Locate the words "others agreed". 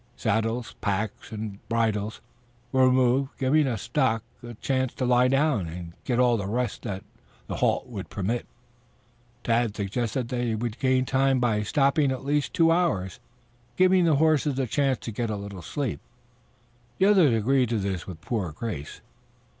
17.05-17.69